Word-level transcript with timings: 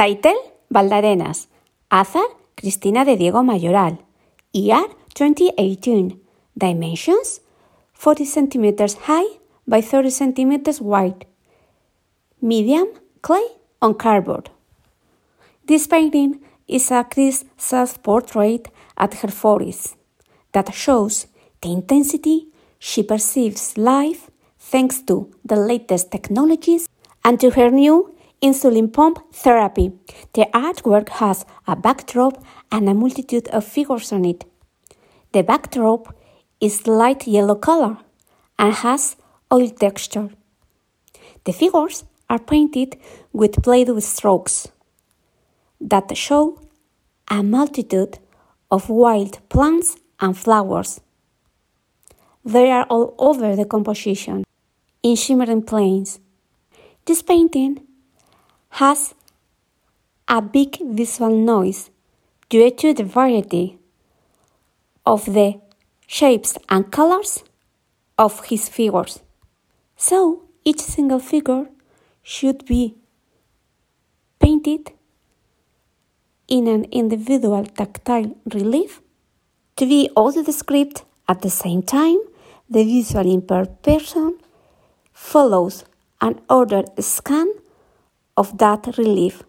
Title 0.00 0.38
Valdearenas. 0.70 1.48
Author 1.90 2.24
Cristina 2.54 3.04
de 3.04 3.18
Diego 3.18 3.42
Mayoral. 3.42 3.98
Year 4.50 4.86
2018. 5.12 6.18
Dimensions 6.54 7.42
40 7.92 8.24
centimeters 8.24 8.96
high 9.06 9.26
by 9.66 9.82
30 9.82 10.10
centimeters 10.10 10.80
wide. 10.80 11.26
Medium 12.40 12.88
clay 13.20 13.44
on 13.82 13.92
cardboard. 13.92 14.48
This 15.66 15.86
painting 15.86 16.40
is 16.66 16.90
a 16.90 17.04
Cris 17.04 17.44
self 17.58 18.02
portrait 18.02 18.70
at 18.96 19.12
her 19.20 19.28
40s 19.28 19.96
that 20.52 20.72
shows 20.72 21.26
the 21.60 21.72
intensity 21.72 22.46
she 22.78 23.02
perceives 23.02 23.76
life 23.76 24.30
thanks 24.58 25.02
to 25.02 25.30
the 25.44 25.56
latest 25.56 26.10
technologies 26.10 26.88
and 27.22 27.38
to 27.38 27.50
her 27.50 27.68
new 27.68 28.14
insulin 28.42 28.92
pump 28.92 29.18
therapy. 29.32 29.92
The 30.32 30.46
artwork 30.52 31.08
has 31.20 31.44
a 31.66 31.76
backdrop 31.76 32.42
and 32.72 32.88
a 32.88 32.94
multitude 32.94 33.48
of 33.48 33.64
figures 33.64 34.12
on 34.12 34.24
it. 34.24 34.44
The 35.32 35.42
backdrop 35.42 36.14
is 36.60 36.86
light 36.86 37.26
yellow 37.26 37.54
color 37.54 37.98
and 38.58 38.74
has 38.74 39.16
oil 39.52 39.70
texture. 39.70 40.30
The 41.44 41.52
figures 41.52 42.04
are 42.28 42.38
painted 42.38 42.98
with 43.32 43.62
Play-Doh 43.62 44.00
strokes 44.00 44.68
that 45.80 46.16
show 46.16 46.60
a 47.28 47.42
multitude 47.42 48.18
of 48.70 48.88
wild 48.88 49.38
plants 49.48 49.96
and 50.20 50.36
flowers. 50.36 51.00
They 52.44 52.70
are 52.70 52.84
all 52.84 53.14
over 53.18 53.56
the 53.56 53.64
composition 53.64 54.44
in 55.02 55.16
shimmering 55.16 55.62
planes. 55.62 56.20
This 57.04 57.22
painting 57.22 57.86
has 58.70 59.14
a 60.28 60.40
big 60.40 60.78
visual 60.80 61.36
noise 61.36 61.90
due 62.48 62.70
to 62.70 62.94
the 62.94 63.04
variety 63.04 63.78
of 65.04 65.24
the 65.26 65.60
shapes 66.06 66.56
and 66.68 66.90
colors 66.90 67.44
of 68.18 68.44
his 68.46 68.68
figures. 68.68 69.20
So 69.96 70.42
each 70.64 70.80
single 70.80 71.18
figure 71.18 71.66
should 72.22 72.64
be 72.64 72.94
painted 74.38 74.92
in 76.48 76.66
an 76.66 76.84
individual 76.84 77.64
tactile 77.64 78.36
relief 78.52 79.00
to 79.76 79.86
be 79.86 80.10
audio 80.16 80.42
described 80.42 81.02
at 81.28 81.42
the 81.42 81.50
same 81.50 81.82
time 81.82 82.18
the 82.68 82.84
visually 82.84 83.34
impaired 83.34 83.82
person 83.82 84.38
follows 85.12 85.84
an 86.20 86.40
ordered 86.48 86.88
scan 87.02 87.48
of 88.42 88.56
that 88.58 88.86
relief 88.98 89.42